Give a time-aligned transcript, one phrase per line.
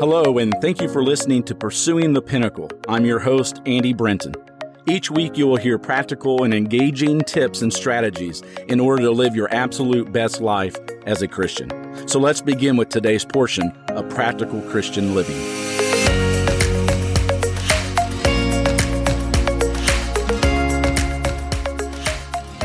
[0.00, 2.70] Hello, and thank you for listening to Pursuing the Pinnacle.
[2.88, 4.34] I'm your host, Andy Brenton.
[4.86, 9.36] Each week, you will hear practical and engaging tips and strategies in order to live
[9.36, 10.74] your absolute best life
[11.04, 11.68] as a Christian.
[12.08, 15.36] So let's begin with today's portion of Practical Christian Living.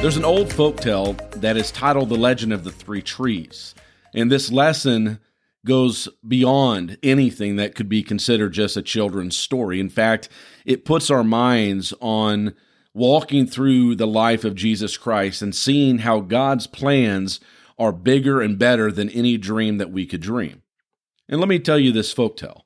[0.02, 3.75] There's an old folk tale that is titled The Legend of the Three Trees.
[4.13, 5.20] And this lesson
[5.66, 9.80] goes beyond anything that could be considered just a children's story.
[9.80, 10.30] In fact,
[10.66, 12.55] it puts our minds on
[12.94, 17.39] walking through the life of Jesus Christ and seeing how God's plans
[17.77, 20.62] are bigger and better than any dream that we could dream.
[21.27, 22.61] And let me tell you this folktale.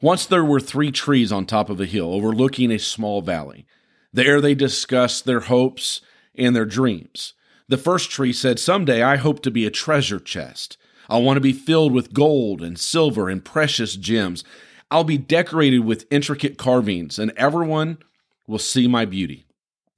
[0.00, 3.66] Once there were three trees on top of a hill overlooking a small valley.
[4.12, 6.00] There they discussed their hopes
[6.34, 7.34] and their dreams.
[7.68, 10.78] The first tree said, Someday I hope to be a treasure chest.
[11.08, 14.44] I want to be filled with gold and silver and precious gems.
[14.90, 17.98] I'll be decorated with intricate carvings, and everyone
[18.46, 19.46] will see my beauty.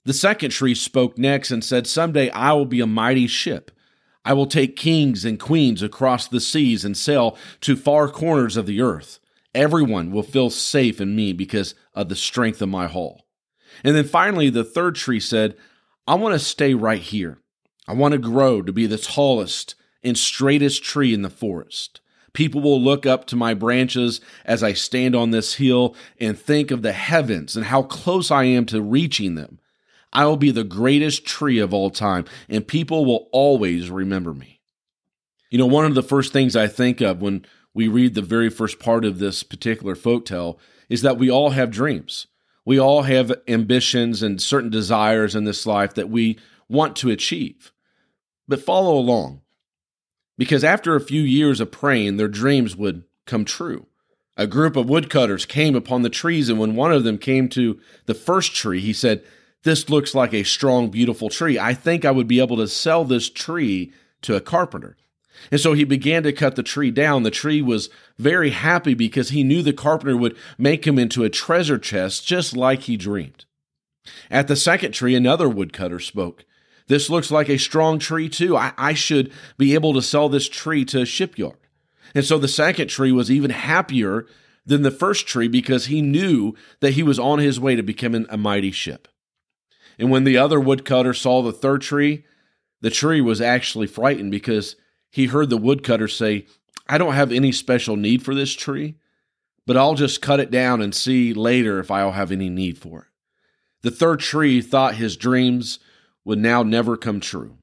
[0.04, 3.70] The second tree spoke next and said, Someday I will be a mighty ship.
[4.24, 8.66] I will take kings and queens across the seas and sail to far corners of
[8.66, 9.18] the earth.
[9.54, 13.26] Everyone will feel safe in me because of the strength of my hull.
[13.82, 15.56] And then finally, the third tree said,
[16.06, 17.38] I want to stay right here.
[17.88, 22.00] I want to grow to be the tallest and straightest tree in the forest.
[22.32, 26.70] People will look up to my branches as I stand on this hill and think
[26.70, 29.58] of the heavens and how close I am to reaching them.
[30.12, 34.60] I will be the greatest tree of all time, and people will always remember me.
[35.50, 38.50] You know, one of the first things I think of when we read the very
[38.50, 42.26] first part of this particular folktale is that we all have dreams.
[42.64, 47.72] We all have ambitions and certain desires in this life that we want to achieve.
[48.46, 49.42] But follow along
[50.40, 53.84] because after a few years of praying, their dreams would come true.
[54.38, 57.78] A group of woodcutters came upon the trees, and when one of them came to
[58.06, 59.22] the first tree, he said,
[59.64, 61.58] This looks like a strong, beautiful tree.
[61.58, 63.92] I think I would be able to sell this tree
[64.22, 64.96] to a carpenter.
[65.50, 67.22] And so he began to cut the tree down.
[67.22, 71.28] The tree was very happy because he knew the carpenter would make him into a
[71.28, 73.44] treasure chest just like he dreamed.
[74.30, 76.46] At the second tree, another woodcutter spoke.
[76.90, 78.56] This looks like a strong tree, too.
[78.56, 81.54] I, I should be able to sell this tree to a shipyard.
[82.16, 84.26] And so the second tree was even happier
[84.66, 88.26] than the first tree because he knew that he was on his way to becoming
[88.28, 89.06] a mighty ship.
[90.00, 92.24] And when the other woodcutter saw the third tree,
[92.80, 94.74] the tree was actually frightened because
[95.12, 96.46] he heard the woodcutter say,
[96.88, 98.96] I don't have any special need for this tree,
[99.64, 103.02] but I'll just cut it down and see later if I'll have any need for
[103.02, 103.08] it.
[103.82, 105.78] The third tree thought his dreams
[106.30, 107.56] would now never come true.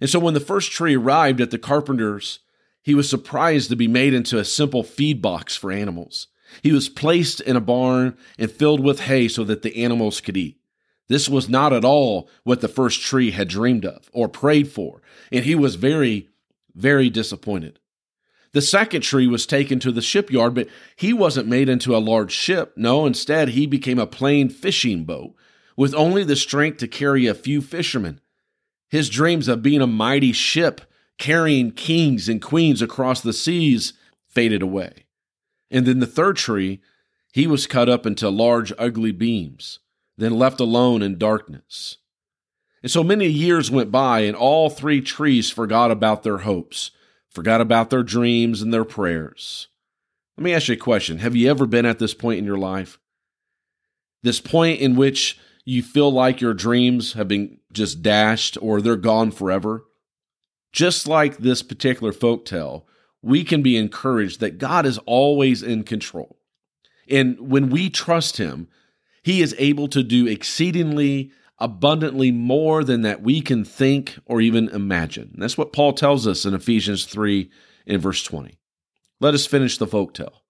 [0.00, 2.40] And so when the first tree arrived at the carpenter's,
[2.82, 6.26] he was surprised to be made into a simple feed box for animals.
[6.60, 10.36] He was placed in a barn and filled with hay so that the animals could
[10.36, 10.60] eat.
[11.06, 15.00] This was not at all what the first tree had dreamed of or prayed for,
[15.30, 16.30] and he was very,
[16.74, 17.78] very disappointed.
[18.50, 22.32] The second tree was taken to the shipyard, but he wasn't made into a large
[22.32, 22.72] ship.
[22.76, 25.36] No, instead, he became a plain fishing boat
[25.78, 28.20] with only the strength to carry a few fishermen.
[28.88, 30.80] His dreams of being a mighty ship
[31.18, 33.92] carrying kings and queens across the seas
[34.26, 35.06] faded away.
[35.70, 36.80] And then the third tree,
[37.32, 39.78] he was cut up into large, ugly beams,
[40.16, 41.98] then left alone in darkness.
[42.82, 46.90] And so many years went by, and all three trees forgot about their hopes,
[47.30, 49.68] forgot about their dreams and their prayers.
[50.36, 52.58] Let me ask you a question Have you ever been at this point in your
[52.58, 52.98] life?
[54.24, 55.38] This point in which
[55.68, 59.84] you feel like your dreams have been just dashed or they're gone forever,
[60.72, 62.86] just like this particular folk tale,
[63.20, 66.38] we can be encouraged that God is always in control.
[67.10, 68.68] And when we trust Him,
[69.22, 74.70] He is able to do exceedingly abundantly more than that we can think or even
[74.70, 75.34] imagine.
[75.36, 77.50] That's what Paul tells us in Ephesians 3
[77.84, 78.58] in verse 20.
[79.20, 80.44] Let us finish the folk tale.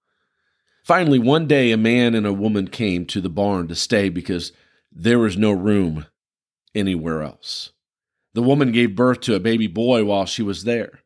[0.84, 4.52] Finally, one day a man and a woman came to the barn to stay because
[4.92, 6.06] there was no room
[6.74, 7.72] anywhere else.
[8.34, 11.00] The woman gave birth to a baby boy while she was there,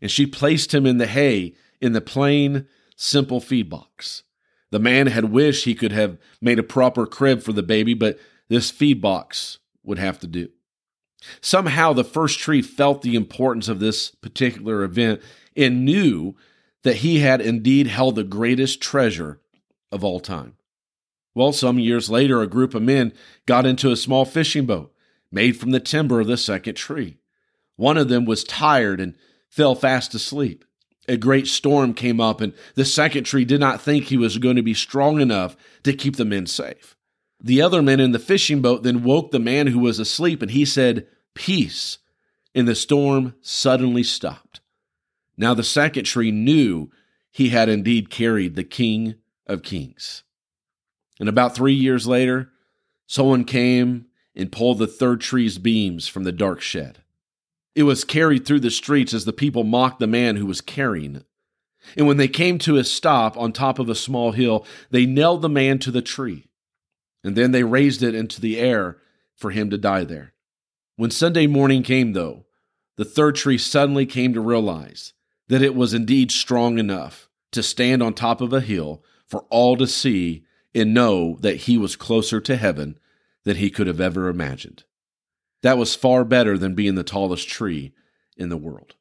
[0.00, 4.22] and she placed him in the hay in the plain, simple feed box.
[4.70, 8.18] The man had wished he could have made a proper crib for the baby, but
[8.48, 10.48] this feed box would have to do.
[11.40, 15.20] Somehow the first tree felt the importance of this particular event
[15.56, 16.34] and knew
[16.82, 19.40] that he had indeed held the greatest treasure
[19.90, 20.56] of all time.
[21.34, 23.12] Well, some years later, a group of men
[23.46, 24.94] got into a small fishing boat
[25.30, 27.18] made from the timber of the second tree.
[27.76, 29.16] One of them was tired and
[29.48, 30.64] fell fast asleep.
[31.08, 34.56] A great storm came up, and the second tree did not think he was going
[34.56, 36.96] to be strong enough to keep the men safe.
[37.42, 40.50] The other men in the fishing boat then woke the man who was asleep, and
[40.52, 41.98] he said, Peace.
[42.54, 44.60] And the storm suddenly stopped.
[45.36, 46.90] Now the second tree knew
[47.30, 49.14] he had indeed carried the King
[49.46, 50.22] of Kings.
[51.22, 52.50] And about three years later,
[53.06, 56.98] someone came and pulled the third tree's beams from the dark shed.
[57.76, 61.14] It was carried through the streets as the people mocked the man who was carrying
[61.14, 61.24] it.
[61.96, 65.42] And when they came to a stop on top of a small hill, they nailed
[65.42, 66.48] the man to the tree.
[67.22, 68.98] And then they raised it into the air
[69.36, 70.34] for him to die there.
[70.96, 72.46] When Sunday morning came, though,
[72.96, 75.12] the third tree suddenly came to realize
[75.46, 79.76] that it was indeed strong enough to stand on top of a hill for all
[79.76, 82.98] to see and know that he was closer to heaven
[83.44, 84.84] than he could have ever imagined.
[85.62, 87.92] That was far better than being the tallest tree
[88.36, 88.94] in the world.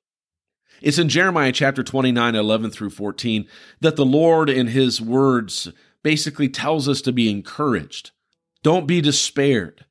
[0.81, 3.47] It's in Jeremiah chapter 29, 11 through 14,
[3.81, 5.69] that the Lord in his words
[6.03, 8.11] basically tells us to be encouraged.
[8.63, 9.85] Don't be despaired.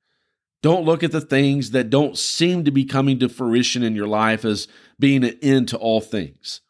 [0.63, 4.09] Don't look at the things that don't seem to be coming to fruition in your
[4.09, 4.69] life as
[4.99, 6.61] being an end to all things.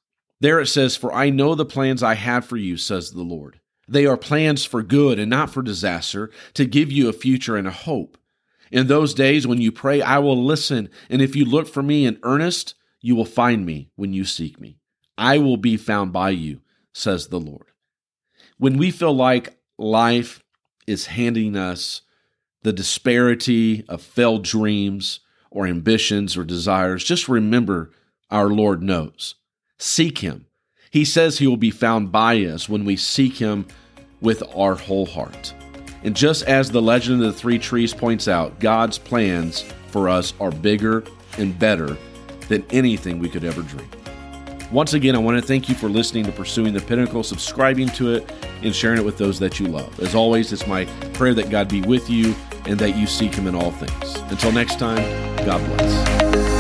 [0.41, 3.60] There it says, For I know the plans I have for you, says the Lord.
[3.90, 7.66] They are plans for good and not for disaster, to give you a future and
[7.66, 8.16] a hope.
[8.70, 12.06] In those days when you pray, I will listen, and if you look for me
[12.06, 14.78] in earnest, you will find me when you seek me.
[15.19, 16.60] I will be found by you,
[16.94, 17.66] says the Lord.
[18.58, 20.40] When we feel like life
[20.87, 22.02] is handing us
[22.62, 25.19] the disparity of failed dreams
[25.50, 27.90] or ambitions or desires, just remember
[28.31, 29.34] our Lord knows.
[29.78, 30.46] Seek Him.
[30.92, 33.66] He says He will be found by us when we seek Him
[34.20, 35.55] with our whole heart.
[36.02, 40.32] And just as the legend of the three trees points out, God's plans for us
[40.40, 41.05] are bigger
[41.38, 41.96] and better
[42.49, 43.88] than anything we could ever dream.
[44.72, 48.14] Once again, I want to thank you for listening to Pursuing the Pinnacle, subscribing to
[48.14, 48.32] it,
[48.62, 49.99] and sharing it with those that you love.
[50.00, 52.34] As always, it's my prayer that God be with you
[52.66, 54.16] and that you seek Him in all things.
[54.31, 55.02] Until next time,
[55.44, 56.60] God bless.